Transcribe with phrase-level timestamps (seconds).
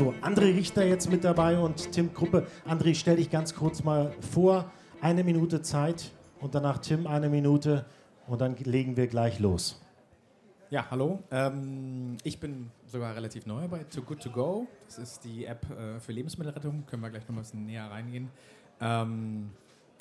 [0.00, 2.46] Also André Richter jetzt mit dabei und Tim Gruppe.
[2.66, 4.72] André, stell dich ganz kurz mal vor.
[5.02, 6.10] Eine Minute Zeit
[6.40, 7.84] und danach Tim eine Minute
[8.26, 9.78] und dann legen wir gleich los.
[10.70, 11.22] Ja, hallo.
[11.30, 14.66] Ähm, ich bin sogar relativ neu bei Too Good To Go.
[14.86, 16.86] Das ist die App äh, für Lebensmittelrettung.
[16.86, 18.30] Können wir gleich noch ein bisschen näher reingehen.
[18.80, 19.50] Ähm,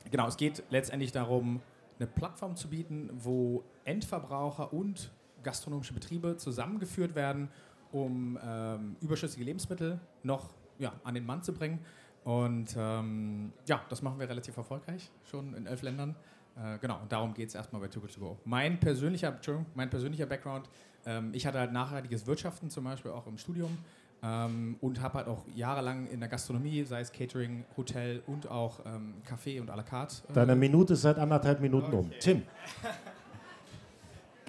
[0.09, 1.59] genau, es geht letztendlich darum,
[1.99, 5.11] eine Plattform zu bieten, wo Endverbraucher und
[5.43, 7.49] gastronomische Betriebe zusammengeführt werden,
[7.91, 11.79] um ähm, überschüssige Lebensmittel noch ja, an den Mann zu bringen.
[12.23, 16.15] Und ähm, ja, das machen wir relativ erfolgreich, schon in elf Ländern.
[16.55, 18.37] Äh, genau, und darum geht es erstmal bei Too Good To Go.
[18.45, 19.39] Mein persönlicher,
[19.75, 20.69] mein persönlicher Background,
[21.05, 23.77] ähm, ich hatte halt nachhaltiges Wirtschaften zum Beispiel auch im Studium
[24.21, 28.81] ähm, und habe halt auch jahrelang in der Gastronomie, sei es Catering, Hotel und auch
[28.85, 30.17] ähm, Café und à la carte.
[30.29, 31.97] Äh, Deine Minute ist seit anderthalb Minuten okay.
[31.97, 32.11] um.
[32.19, 32.43] Tim.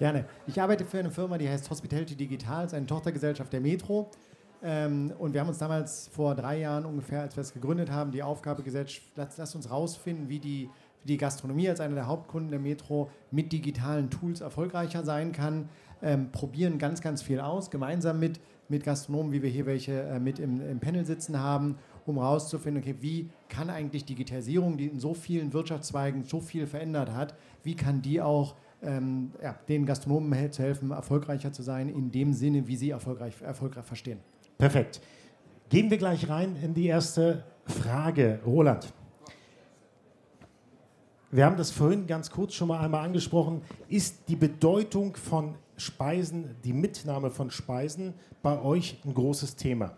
[0.01, 0.25] Gerne.
[0.47, 4.09] Ich arbeite für eine Firma, die heißt Hospitality Digital, ist eine Tochtergesellschaft der Metro.
[4.63, 8.11] Ähm, und wir haben uns damals vor drei Jahren ungefähr, als wir es gegründet haben,
[8.11, 10.71] die Aufgabe gesetzt, lasst, lasst uns rausfinden, wie die,
[11.03, 15.69] wie die Gastronomie als einer der Hauptkunden der Metro mit digitalen Tools erfolgreicher sein kann.
[16.01, 20.19] Ähm, probieren ganz, ganz viel aus, gemeinsam mit, mit Gastronomen, wie wir hier welche äh,
[20.19, 24.99] mit im, im Panel sitzen haben, um herauszufinden, okay, wie kann eigentlich Digitalisierung, die in
[24.99, 30.51] so vielen Wirtschaftszweigen so viel verändert hat, wie kann die auch ähm, ja, den Gastronomen
[30.51, 34.19] zu helfen, erfolgreicher zu sein, in dem Sinne, wie sie erfolgreich, erfolgreich verstehen.
[34.57, 35.01] Perfekt.
[35.69, 38.39] Gehen wir gleich rein in die erste Frage.
[38.45, 38.91] Roland.
[41.31, 43.61] Wir haben das vorhin ganz kurz schon mal einmal angesprochen.
[43.87, 49.95] Ist die Bedeutung von Speisen, die Mitnahme von Speisen bei euch ein großes Thema?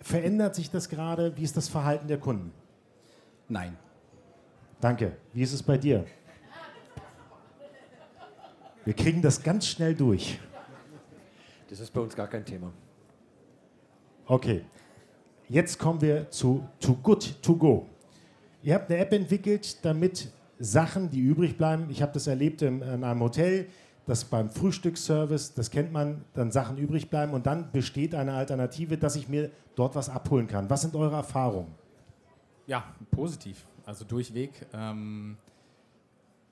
[0.00, 1.36] Verändert sich das gerade?
[1.36, 2.50] Wie ist das Verhalten der Kunden?
[3.48, 3.76] Nein.
[4.80, 5.16] Danke.
[5.32, 6.04] Wie ist es bei dir?
[8.84, 10.38] Wir kriegen das ganz schnell durch.
[11.70, 12.72] Das ist bei uns gar kein Thema.
[14.26, 14.64] Okay.
[15.48, 17.86] Jetzt kommen wir zu Too Good To Go.
[18.62, 22.80] Ihr habt eine App entwickelt, damit Sachen, die übrig bleiben, ich habe das erlebt in,
[22.80, 23.68] in einem Hotel,
[24.06, 28.98] dass beim Frühstücksservice, das kennt man, dann Sachen übrig bleiben und dann besteht eine Alternative,
[28.98, 30.68] dass ich mir dort was abholen kann.
[30.68, 31.74] Was sind eure Erfahrungen?
[32.66, 33.66] Ja, positiv.
[33.84, 34.66] Also durchweg.
[34.72, 35.36] Ähm,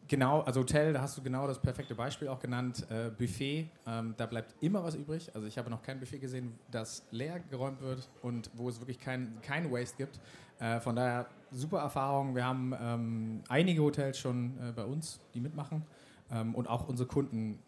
[0.09, 2.87] Genau, also Hotel, da hast du genau das perfekte Beispiel auch genannt.
[2.91, 5.31] Äh, Buffet, ähm, da bleibt immer was übrig.
[5.35, 8.99] Also ich habe noch kein Buffet gesehen, das leer geräumt wird und wo es wirklich
[8.99, 10.21] kein, kein Waste gibt.
[10.59, 12.35] Äh, von daher super Erfahrung.
[12.35, 15.83] Wir haben ähm, einige Hotels schon äh, bei uns, die mitmachen.
[16.31, 17.59] Ähm, und auch unsere Kunden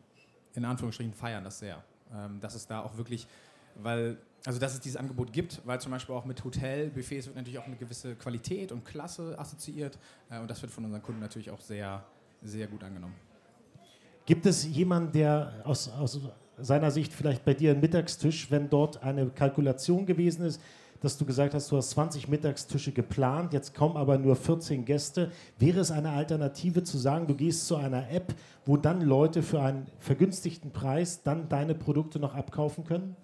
[0.55, 1.83] in Anführungsstrichen feiern das sehr.
[2.13, 3.27] Ähm, dass es da auch wirklich,
[3.77, 7.59] weil also dass es dieses Angebot gibt, weil zum Beispiel auch mit Hotelbuffets wird natürlich
[7.59, 9.99] auch eine gewisse Qualität und Klasse assoziiert
[10.31, 12.05] äh, und das wird von unseren Kunden natürlich auch sehr
[12.45, 13.15] sehr gut angenommen.
[14.27, 16.21] Gibt es jemanden, der aus, aus
[16.59, 20.61] seiner Sicht vielleicht bei dir einen Mittagstisch, wenn dort eine Kalkulation gewesen ist,
[21.01, 25.31] dass du gesagt hast, du hast 20 Mittagstische geplant, jetzt kommen aber nur 14 Gäste.
[25.59, 28.35] Wäre es eine Alternative zu sagen, du gehst zu einer App,
[28.65, 33.17] wo dann Leute für einen vergünstigten Preis dann deine Produkte noch abkaufen können?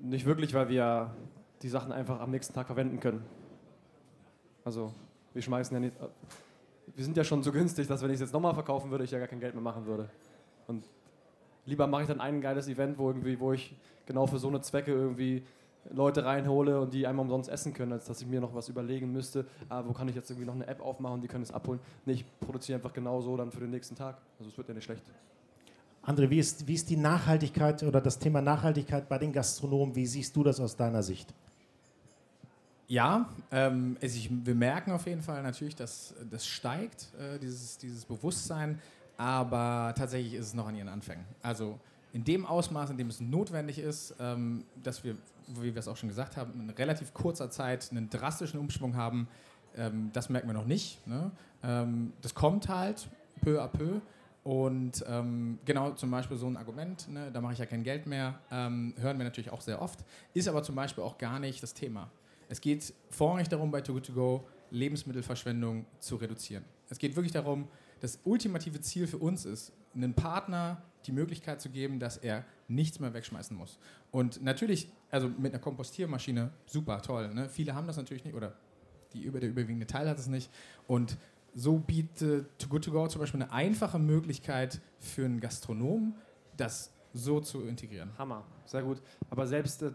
[0.00, 1.14] Nicht wirklich, weil wir
[1.62, 3.22] die Sachen einfach am nächsten Tag verwenden können.
[4.62, 4.92] Also
[5.32, 5.94] wir schmeißen ja nicht,
[6.96, 9.10] wir sind ja schon so günstig, dass wenn ich es jetzt nochmal verkaufen würde, ich
[9.10, 10.08] ja gar kein Geld mehr machen würde.
[10.66, 10.82] Und
[11.66, 13.76] lieber mache ich dann ein geiles Event, wo, irgendwie, wo ich
[14.06, 15.42] genau für so eine Zwecke irgendwie
[15.92, 19.12] Leute reinhole und die einmal umsonst essen können, als dass ich mir noch was überlegen
[19.12, 21.80] müsste, ah, wo kann ich jetzt irgendwie noch eine App aufmachen, die können es abholen.
[22.06, 24.16] Nee, ich produziere einfach genau so dann für den nächsten Tag.
[24.38, 25.02] Also es wird ja nicht schlecht.
[26.02, 29.94] André, wie ist, wie ist die Nachhaltigkeit oder das Thema Nachhaltigkeit bei den Gastronomen?
[29.94, 31.34] Wie siehst du das aus deiner Sicht?
[32.88, 37.78] Ja, ähm, also ich, wir merken auf jeden Fall natürlich, dass das steigt, äh, dieses,
[37.78, 38.80] dieses Bewusstsein,
[39.16, 41.24] aber tatsächlich ist es noch an ihren Anfängen.
[41.42, 41.80] Also
[42.12, 45.16] in dem Ausmaß, in dem es notwendig ist, ähm, dass wir,
[45.48, 49.28] wie wir es auch schon gesagt haben, in relativ kurzer Zeit einen drastischen Umschwung haben,
[49.76, 51.04] ähm, das merken wir noch nicht.
[51.06, 51.32] Ne?
[51.64, 53.08] Ähm, das kommt halt
[53.42, 54.00] peu à peu.
[54.44, 58.06] Und ähm, genau zum Beispiel so ein Argument, ne, da mache ich ja kein Geld
[58.06, 60.04] mehr, ähm, hören wir natürlich auch sehr oft,
[60.34, 62.08] ist aber zum Beispiel auch gar nicht das Thema.
[62.48, 66.64] Es geht vorrangig darum, bei Too Good To Go Lebensmittelverschwendung zu reduzieren.
[66.88, 67.68] Es geht wirklich darum,
[68.00, 73.00] das ultimative Ziel für uns ist, einen Partner die Möglichkeit zu geben, dass er nichts
[73.00, 73.78] mehr wegschmeißen muss.
[74.10, 77.32] Und natürlich, also mit einer Kompostiermaschine, super, toll.
[77.32, 77.48] Ne?
[77.48, 78.56] Viele haben das natürlich nicht, oder
[79.12, 80.50] die über der überwiegende Teil hat es nicht.
[80.86, 81.16] Und
[81.54, 86.14] so bietet Too Good To Go zum Beispiel eine einfache Möglichkeit für einen Gastronomen,
[86.56, 88.10] das so zu integrieren.
[88.18, 89.00] Hammer, sehr gut.
[89.30, 89.92] Aber selbst äh,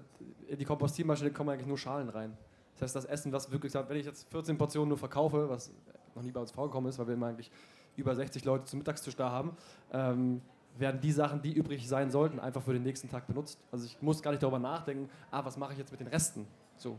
[0.47, 2.37] in die Kompostiermaschine kommen eigentlich nur Schalen rein.
[2.73, 5.71] Das heißt, das Essen, was wirklich, wenn ich jetzt 14 Portionen nur verkaufe, was
[6.15, 7.51] noch nie bei uns vorgekommen ist, weil wir immer eigentlich
[7.95, 9.55] über 60 Leute zum Mittagstisch da haben,
[9.91, 10.41] ähm,
[10.77, 13.59] werden die Sachen, die übrig sein sollten, einfach für den nächsten Tag benutzt.
[13.71, 16.47] Also ich muss gar nicht darüber nachdenken, ah, was mache ich jetzt mit den Resten?
[16.77, 16.97] So,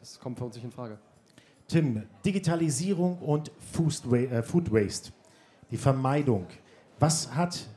[0.00, 0.98] das kommt für uns nicht in Frage.
[1.68, 5.12] Tim, Digitalisierung und äh, Food Waste,
[5.70, 6.46] die Vermeidung.
[6.98, 7.68] Was hat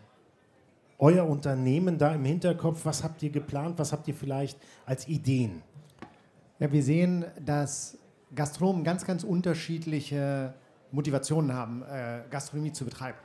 [1.03, 2.85] euer Unternehmen da im Hinterkopf?
[2.85, 3.77] Was habt ihr geplant?
[3.77, 5.61] Was habt ihr vielleicht als Ideen?
[6.59, 7.97] Ja, wir sehen, dass
[8.33, 10.53] Gastronomen ganz, ganz unterschiedliche
[10.93, 13.17] Motivationen haben, äh, Gastronomie zu betreiben.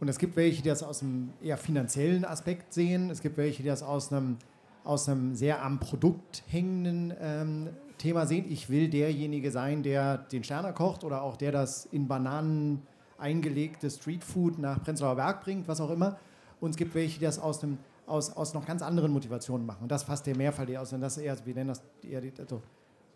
[0.00, 3.10] Und es gibt welche, die das aus einem eher finanziellen Aspekt sehen.
[3.10, 4.38] Es gibt welche, die das aus einem,
[4.82, 7.68] aus einem sehr am Produkt hängenden ähm,
[7.98, 8.46] Thema sehen.
[8.48, 12.82] Ich will derjenige sein, der den Sterner kocht oder auch der das in Bananen
[13.18, 16.16] eingelegte Streetfood nach Prenzlauer Berg bringt, was auch immer.
[16.62, 17.76] Und es gibt welche, die das aus, einem,
[18.06, 19.82] aus, aus noch ganz anderen Motivationen machen.
[19.82, 20.92] Und das fasst der Mehrfall aus.
[20.92, 22.62] Und das ist eher, wir nennen das eher also,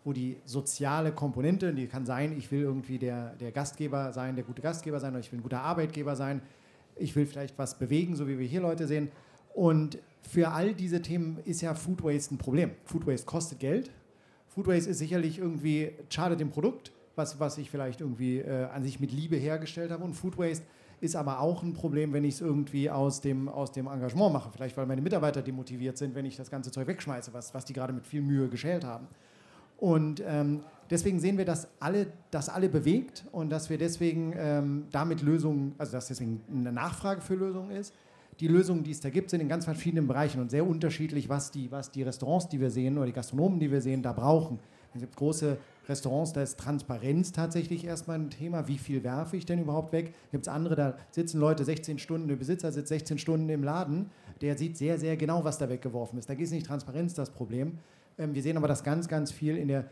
[0.03, 4.43] wo die soziale Komponente, die kann sein, ich will irgendwie der, der Gastgeber sein, der
[4.43, 6.41] gute Gastgeber sein, oder ich will ein guter Arbeitgeber sein,
[6.97, 9.11] ich will vielleicht was bewegen, so wie wir hier Leute sehen.
[9.53, 12.71] Und für all diese Themen ist ja Food Waste ein Problem.
[12.83, 13.91] Food Waste kostet Geld.
[14.49, 18.83] Food Waste ist sicherlich irgendwie, schadet dem Produkt, was, was ich vielleicht irgendwie äh, an
[18.83, 20.03] sich mit Liebe hergestellt habe.
[20.03, 20.65] Und Food Waste
[20.99, 24.49] ist aber auch ein Problem, wenn ich es irgendwie aus dem, aus dem Engagement mache.
[24.51, 27.73] Vielleicht, weil meine Mitarbeiter demotiviert sind, wenn ich das ganze Zeug wegschmeiße, was, was die
[27.73, 29.07] gerade mit viel Mühe geschält haben.
[29.77, 34.85] Und ähm, deswegen sehen wir, dass alle, dass alle bewegt und dass wir deswegen ähm,
[34.91, 37.93] damit Lösungen, also dass deswegen eine Nachfrage für Lösungen ist.
[38.39, 41.51] Die Lösungen, die es da gibt, sind in ganz verschiedenen Bereichen und sehr unterschiedlich, was
[41.51, 44.59] die, was die Restaurants, die wir sehen, oder die Gastronomen, die wir sehen, da brauchen.
[44.93, 45.57] Es gibt große
[45.87, 48.67] Restaurants, da ist Transparenz tatsächlich erstmal ein Thema.
[48.67, 50.13] Wie viel werfe ich denn überhaupt weg?
[50.31, 54.09] Gibt es andere, da sitzen Leute 16 Stunden, der Besitzer sitzt 16 Stunden im Laden,
[54.41, 56.29] der sieht sehr, sehr genau, was da weggeworfen ist.
[56.29, 57.79] Da ist nicht Transparenz das Problem.
[58.17, 59.85] Ähm, wir sehen aber, dass ganz, ganz viel in der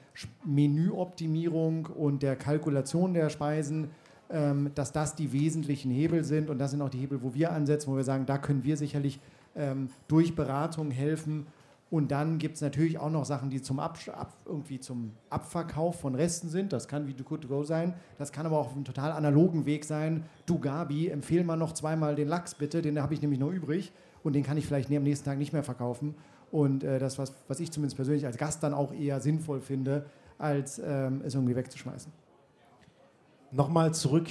[0.44, 3.89] Menüoptimierung und der Kalkulation der Speisen,
[4.30, 6.50] ähm, dass das die wesentlichen Hebel sind.
[6.50, 8.77] Und das sind auch die Hebel, wo wir ansetzen, wo wir sagen, da können wir
[8.77, 9.19] sicherlich
[9.56, 11.48] ähm, durch Beratung helfen.
[11.95, 15.97] Und dann gibt es natürlich auch noch Sachen, die zum, Ab, Ab, irgendwie zum Abverkauf
[15.97, 16.74] von Resten sind.
[16.74, 17.94] Das kann wie Do Good To Go sein.
[18.18, 20.25] Das kann aber auch auf einem total analogen Weg sein.
[20.45, 23.94] Du Gabi, empfehle mal noch zweimal den Lachs bitte, den habe ich nämlich noch übrig.
[24.24, 26.15] Und den kann ich vielleicht am nächsten Tag nicht mehr verkaufen.
[26.51, 30.06] Und äh, das, was, was ich zumindest persönlich als Gast dann auch eher sinnvoll finde,
[30.38, 32.12] als ähm, es irgendwie wegzuschmeißen.
[33.51, 34.27] Nochmal zurück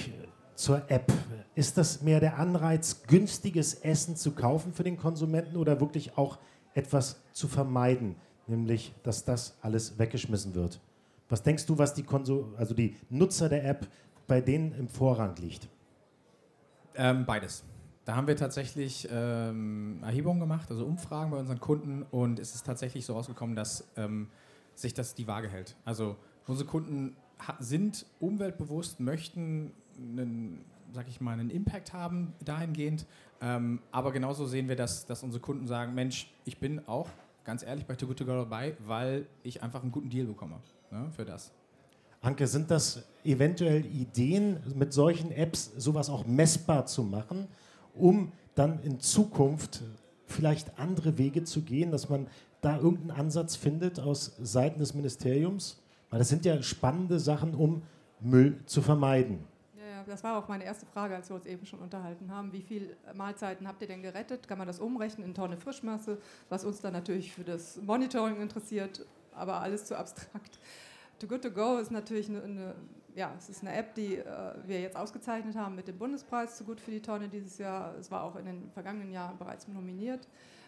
[0.53, 1.11] zur App.
[1.55, 6.37] Ist das mehr der Anreiz, günstiges Essen zu kaufen für den Konsumenten oder wirklich auch
[6.75, 10.79] etwas zu vermeiden, nämlich dass das alles weggeschmissen wird?
[11.27, 13.87] Was denkst du, was die, Konsum also die Nutzer der App
[14.27, 15.67] bei denen im Vorrang liegt?
[16.93, 17.63] Ähm, beides.
[18.05, 22.63] Da haben wir tatsächlich ähm, Erhebungen gemacht, also Umfragen bei unseren Kunden und es ist
[22.63, 24.29] tatsächlich so rausgekommen, dass ähm,
[24.75, 25.75] sich das die Waage hält.
[25.85, 27.15] Also unsere Kunden
[27.59, 30.63] sind umweltbewusst, möchten einen,
[30.93, 33.07] sag ich mal, einen Impact haben dahingehend,
[33.41, 37.09] ähm, aber genauso sehen wir, dass, dass unsere Kunden sagen, Mensch, ich bin auch
[37.43, 40.55] ganz ehrlich bei Too Good To Go dabei, weil ich einfach einen guten Deal bekomme
[40.91, 41.51] ne, für das.
[42.21, 47.47] Anke, sind das eventuell Ideen, mit solchen Apps sowas auch messbar zu machen?
[47.95, 49.81] um dann in Zukunft
[50.25, 52.27] vielleicht andere Wege zu gehen, dass man
[52.61, 55.81] da irgendeinen Ansatz findet aus Seiten des Ministeriums?
[56.09, 57.83] Weil das sind ja spannende Sachen, um
[58.19, 59.39] Müll zu vermeiden.
[60.07, 62.51] Das war auch meine erste Frage, als wir uns eben schon unterhalten haben.
[62.53, 64.47] Wie viele Mahlzeiten habt ihr denn gerettet?
[64.47, 66.17] Kann man das umrechnen in Tonne Frischmasse,
[66.49, 70.59] was uns dann natürlich für das Monitoring interessiert, aber alles zu abstrakt.
[71.19, 72.75] Too Good To Go ist natürlich eine, eine
[73.15, 76.65] ja, es ist eine App, die äh, wir jetzt ausgezeichnet haben mit dem Bundespreis zu
[76.65, 77.95] gut für die Tonne dieses Jahr.
[77.97, 80.27] Es war auch in den vergangenen Jahren bereits nominiert.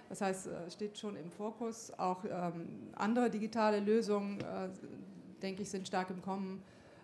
[0.10, 1.92] Das heißt, es äh, steht schon im Fokus.
[2.00, 4.70] Auch ähm, andere digitale Lösungen, äh,
[5.42, 6.64] denke ich, sind stark im Kommen,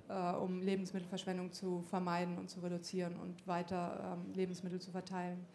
[0.10, 5.45] um Lebensmittelverschwendung zu vermeiden und zu reduzieren und weiter ähm, Lebensmittel zu verteilen.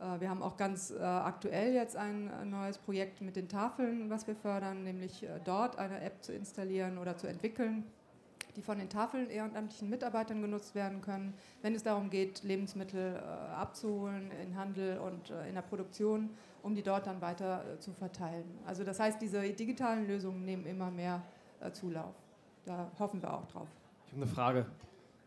[0.00, 4.26] Äh, wir haben auch ganz äh, aktuell jetzt ein neues Projekt mit den Tafeln, was
[4.26, 7.84] wir fördern, nämlich dort eine App zu installieren oder zu entwickeln,
[8.56, 13.54] die von den Tafeln ehrenamtlichen Mitarbeitern genutzt werden können, wenn es darum geht, Lebensmittel äh,
[13.54, 16.30] abzuholen in Handel und äh, in der Produktion,
[16.62, 18.46] um die dort dann weiter äh, zu verteilen.
[18.66, 21.22] Also das heißt, diese digitalen Lösungen nehmen immer mehr
[21.60, 22.14] äh, Zulauf.
[22.66, 23.68] Da hoffen wir auch drauf.
[24.06, 24.66] Ich habe eine Frage.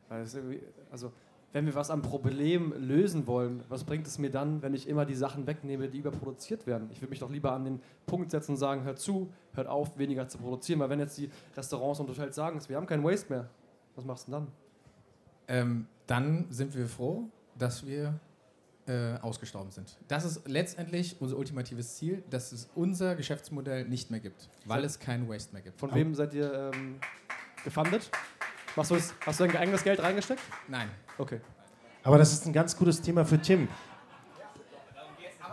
[0.09, 1.11] Also
[1.51, 5.05] wenn wir was am Problem lösen wollen, was bringt es mir dann, wenn ich immer
[5.05, 6.89] die Sachen wegnehme, die überproduziert werden?
[6.91, 9.97] Ich würde mich doch lieber an den Punkt setzen und sagen, hört zu, hört auf,
[9.97, 10.79] weniger zu produzieren.
[10.79, 13.49] Weil wenn jetzt die Restaurants und Hotels sagen, wir haben keinen Waste mehr,
[13.95, 14.51] was machst du denn dann?
[15.47, 17.23] Ähm, dann sind wir froh,
[17.57, 18.19] dass wir
[18.87, 19.97] äh, ausgestorben sind.
[20.07, 24.99] Das ist letztendlich unser ultimatives Ziel, dass es unser Geschäftsmodell nicht mehr gibt, weil es
[24.99, 25.79] keinen Waste mehr gibt.
[25.79, 26.99] Von wem seid ihr ähm,
[27.63, 28.09] gefundet?
[28.75, 30.41] Machst du das, hast du dein eigenes Geld reingesteckt?
[30.67, 30.89] Nein.
[31.17, 31.41] Okay.
[32.03, 33.67] Aber das ist ein ganz gutes Thema für Tim.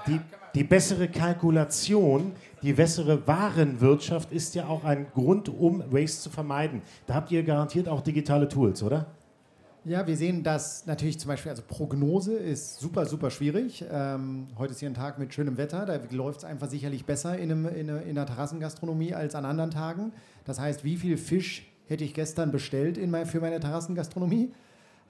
[0.07, 0.21] die,
[0.55, 2.33] die bessere Kalkulation,
[2.63, 6.83] die bessere Warenwirtschaft ist ja auch ein Grund, um Waste zu vermeiden.
[7.07, 9.07] Da habt ihr garantiert auch digitale Tools, oder?
[9.85, 13.85] Ja, wir sehen, dass natürlich zum Beispiel, also Prognose ist super, super schwierig.
[13.89, 17.39] Ähm, heute ist hier ein Tag mit schönem Wetter, da läuft es einfach sicherlich besser
[17.39, 20.13] in, einem, in, in einer Terrassengastronomie als an anderen Tagen.
[20.45, 24.53] Das heißt, wie viel Fisch hätte ich gestern bestellt in mein, für meine Terrassengastronomie?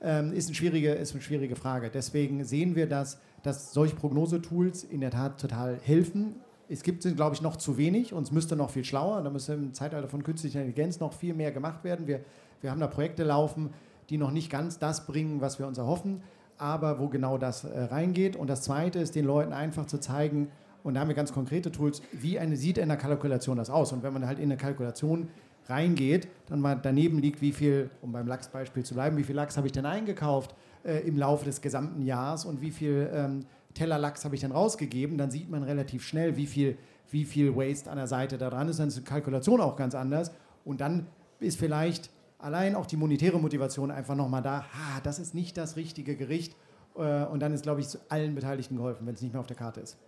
[0.00, 1.90] Ähm, ist, eine schwierige, ist eine schwierige Frage.
[1.92, 6.36] Deswegen sehen wir, dass, dass solche Prognosetools in der Tat total helfen.
[6.68, 8.12] Es gibt sie, glaube ich, noch zu wenig.
[8.12, 9.22] Uns müsste noch viel schlauer.
[9.22, 12.06] Da müsste im Zeitalter von künstlicher Intelligenz noch viel mehr gemacht werden.
[12.06, 12.20] Wir,
[12.60, 13.70] wir haben da Projekte laufen,
[14.10, 16.22] die noch nicht ganz das bringen, was wir uns erhoffen,
[16.58, 18.36] aber wo genau das äh, reingeht.
[18.36, 20.48] Und das Zweite ist, den Leuten einfach zu zeigen,
[20.82, 23.92] und da haben wir ganz konkrete Tools, wie eine, sieht in der Kalkulation das aus.
[23.92, 25.28] Und wenn man halt in eine Kalkulation
[25.68, 29.56] reingeht, dann mal daneben liegt, wie viel, um beim Lachsbeispiel zu bleiben, wie viel Lachs
[29.56, 30.54] habe ich denn eingekauft
[30.84, 33.46] äh, im Laufe des gesamten Jahres und wie viel ähm,
[33.76, 36.76] Teller Lachs habe ich denn rausgegeben, dann sieht man relativ schnell, wie viel,
[37.10, 38.80] wie viel Waste an der Seite da dran ist.
[38.80, 40.32] Dann ist die Kalkulation auch ganz anders.
[40.64, 41.06] Und dann
[41.38, 45.76] ist vielleicht allein auch die monetäre Motivation einfach nochmal da, ha, das ist nicht das
[45.76, 46.56] richtige Gericht.
[46.96, 49.56] Äh, und dann ist, glaube ich, allen Beteiligten geholfen, wenn es nicht mehr auf der
[49.56, 49.98] Karte ist.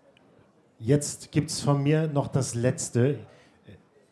[0.78, 3.18] Jetzt gibt es von mir noch das Letzte.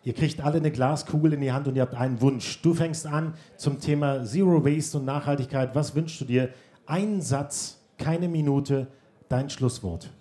[0.06, 2.62] Ihr kriegt alle eine Glaskugel in die Hand und ihr habt einen Wunsch.
[2.62, 5.74] Du fängst an zum Thema Zero Waste und Nachhaltigkeit.
[5.74, 6.54] Was wünschst du dir?
[6.86, 8.86] Ein Satz, keine Minute,
[9.28, 10.12] dein Schlusswort.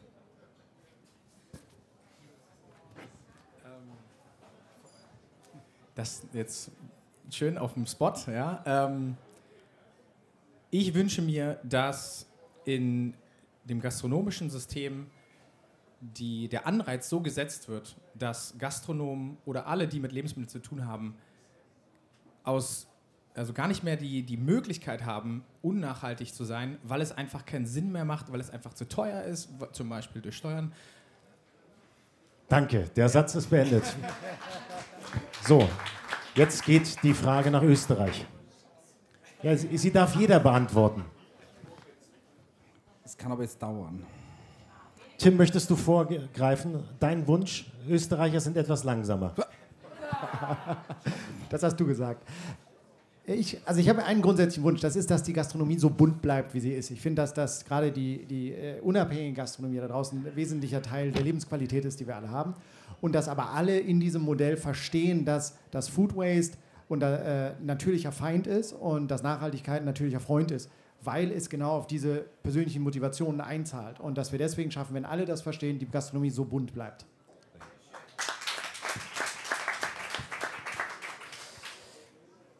[5.93, 6.71] Das jetzt
[7.29, 8.11] schön auf dem Spot.
[8.25, 8.63] Ja.
[8.65, 9.15] Ähm,
[10.71, 12.25] ich wünsche mir, dass
[12.63, 13.13] in
[13.65, 15.05] dem gastronomischen System
[16.13, 20.85] die, der Anreiz so gesetzt wird, dass Gastronomen oder alle, die mit Lebensmitteln zu tun
[20.85, 21.15] haben,
[22.43, 22.87] aus,
[23.33, 27.65] also gar nicht mehr die, die Möglichkeit haben, unnachhaltig zu sein, weil es einfach keinen
[27.65, 30.71] Sinn mehr macht, weil es einfach zu teuer ist, zum Beispiel durch Steuern.
[32.47, 33.83] Danke, der Satz ist beendet.
[35.41, 35.67] So,
[36.35, 38.25] jetzt geht die Frage nach Österreich.
[39.41, 41.05] Ja, sie, sie darf jeder beantworten.
[43.03, 44.05] Es kann aber jetzt dauern.
[45.17, 46.83] Tim, möchtest du vorgreifen?
[46.99, 49.33] Dein Wunsch, Österreicher sind etwas langsamer.
[51.49, 52.27] Das hast du gesagt.
[53.25, 56.53] Ich, also ich habe einen grundsätzlichen Wunsch, das ist, dass die Gastronomie so bunt bleibt,
[56.53, 56.91] wie sie ist.
[56.91, 61.11] Ich finde, dass das gerade die, die uh, unabhängige Gastronomie da draußen ein wesentlicher Teil
[61.11, 62.53] der Lebensqualität ist, die wir alle haben.
[63.01, 66.57] Und dass aber alle in diesem Modell verstehen, dass das Food Waste
[66.87, 70.69] und äh, natürlicher Feind ist und dass Nachhaltigkeit ein natürlicher Freund ist
[71.05, 73.99] weil es genau auf diese persönlichen Motivationen einzahlt.
[73.99, 77.05] Und dass wir deswegen schaffen, wenn alle das verstehen, die Gastronomie so bunt bleibt.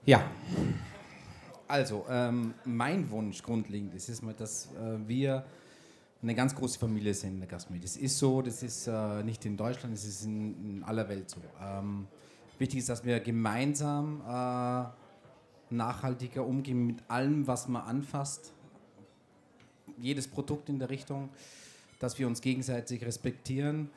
[0.05, 0.23] Ja,
[1.67, 5.43] also ähm, mein Wunsch grundlegend ist, mal, dass äh, wir
[6.21, 7.81] eine ganz große Familie sind in der Gastronomie.
[7.81, 11.29] Das ist so, das ist äh, nicht in Deutschland, das ist in, in aller Welt
[11.29, 11.41] so.
[11.61, 12.07] Ähm,
[12.59, 15.04] wichtig ist, dass wir gemeinsam äh,
[15.75, 18.53] nachhaltiger umgehen mit allem, was man anfasst.
[19.97, 21.29] Jedes Produkt in der Richtung,
[21.99, 23.89] dass wir uns gegenseitig respektieren,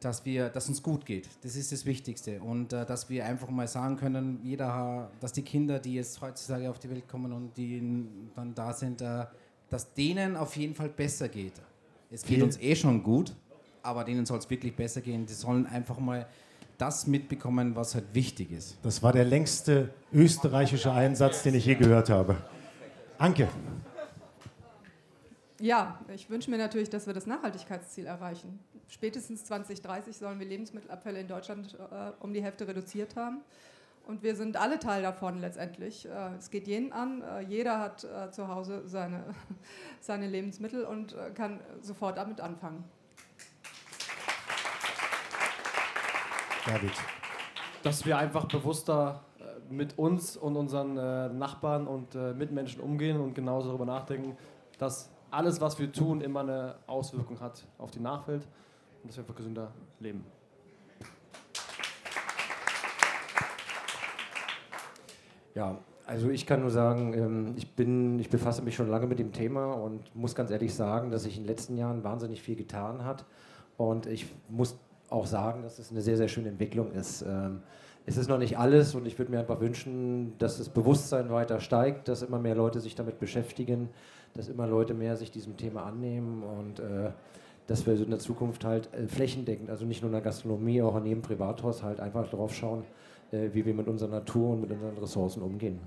[0.00, 1.28] dass, wir, dass uns gut geht.
[1.42, 2.40] Das ist das Wichtigste.
[2.40, 6.68] Und äh, dass wir einfach mal sagen können, jeder, dass die Kinder, die jetzt heutzutage
[6.68, 9.26] auf die Welt kommen und die dann da sind, äh,
[9.70, 11.54] dass denen auf jeden Fall besser geht.
[12.10, 13.34] Es geht uns eh schon gut,
[13.82, 15.24] aber denen soll es wirklich besser gehen.
[15.24, 16.26] Die sollen einfach mal
[16.82, 18.76] das mitbekommen, was halt wichtig ist.
[18.82, 22.36] Das war der längste österreichische Einsatz, den ich je gehört habe.
[23.18, 23.48] Anke.
[25.60, 28.58] Ja, ich wünsche mir natürlich, dass wir das Nachhaltigkeitsziel erreichen.
[28.88, 33.42] Spätestens 2030 sollen wir Lebensmittelabfälle in Deutschland äh, um die Hälfte reduziert haben.
[34.08, 36.06] Und wir sind alle Teil davon letztendlich.
[36.06, 37.22] Äh, es geht jeden an.
[37.22, 39.22] Äh, jeder hat äh, zu Hause seine,
[40.00, 42.82] seine Lebensmittel und äh, kann sofort damit anfangen.
[46.66, 46.92] David.
[47.82, 53.20] Dass wir einfach bewusster äh, mit uns und unseren äh, Nachbarn und äh, Mitmenschen umgehen
[53.20, 54.36] und genauso darüber nachdenken,
[54.78, 58.46] dass alles, was wir tun, immer eine Auswirkung hat auf die Nachwelt
[59.02, 60.24] und dass wir einfach gesünder leben.
[65.54, 69.18] Ja, also ich kann nur sagen, ähm, ich, bin, ich befasse mich schon lange mit
[69.18, 72.56] dem Thema und muss ganz ehrlich sagen, dass sich in den letzten Jahren wahnsinnig viel
[72.56, 73.24] getan hat.
[73.76, 74.78] Und ich muss
[75.12, 77.22] auch sagen, dass es eine sehr, sehr schöne Entwicklung ist.
[77.22, 77.60] Ähm,
[78.04, 81.60] es ist noch nicht alles und ich würde mir einfach wünschen, dass das Bewusstsein weiter
[81.60, 83.90] steigt, dass immer mehr Leute sich damit beschäftigen,
[84.34, 87.10] dass immer Leute mehr sich diesem Thema annehmen und äh,
[87.68, 90.96] dass wir in der Zukunft halt äh, flächendeckend, also nicht nur in der Gastronomie, auch
[90.96, 92.82] in jedem Privathaushalt einfach darauf schauen,
[93.30, 95.78] äh, wie wir mit unserer Natur und mit unseren Ressourcen umgehen.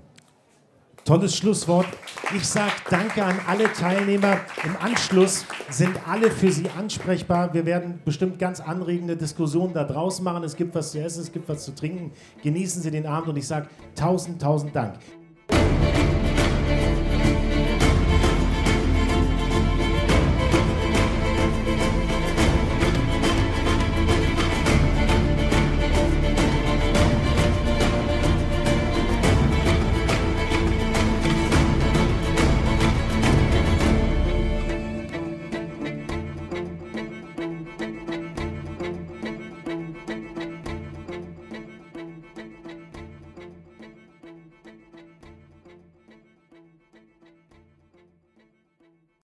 [1.06, 1.86] Tolles Schlusswort.
[2.34, 4.40] Ich sage danke an alle Teilnehmer.
[4.64, 7.54] Im Anschluss sind alle für Sie ansprechbar.
[7.54, 10.42] Wir werden bestimmt ganz anregende Diskussionen da draußen machen.
[10.42, 12.10] Es gibt was zu essen, es gibt was zu trinken.
[12.42, 14.94] Genießen Sie den Abend und ich sage tausend, tausend Dank.